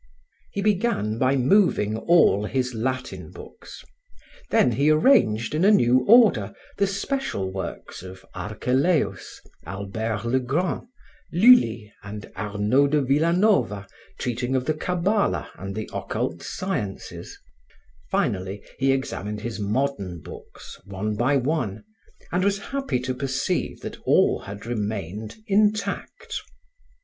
He 0.51 0.63
began 0.63 1.19
by 1.19 1.35
moving 1.35 1.95
all 1.95 2.45
his 2.47 2.73
Latin 2.73 3.29
books; 3.31 3.85
then 4.49 4.71
he 4.71 4.89
arranged 4.89 5.53
in 5.53 5.63
a 5.63 5.69
new 5.69 5.99
order 6.07 6.55
the 6.77 6.87
special 6.87 7.53
works 7.53 8.01
of 8.01 8.25
Archelaus, 8.33 9.39
Albert 9.63 10.25
le 10.25 10.39
Grand, 10.39 10.87
Lully 11.31 11.93
and 12.01 12.31
Arnaud 12.35 12.87
de 12.87 13.01
Villanova 13.03 13.85
treating 14.17 14.55
of 14.55 14.65
cabbala 14.79 15.51
and 15.53 15.75
the 15.75 15.87
occult 15.93 16.41
sciences; 16.41 17.37
finally 18.09 18.63
he 18.79 18.91
examined 18.91 19.41
his 19.41 19.59
modern 19.59 20.19
books, 20.19 20.79
one 20.83 21.15
by 21.15 21.37
one, 21.37 21.83
and 22.31 22.43
was 22.43 22.57
happy 22.73 22.99
to 23.01 23.13
perceive 23.13 23.81
that 23.81 24.01
all 24.01 24.39
had 24.47 24.65
remained 24.65 25.35
intact. 25.45 26.41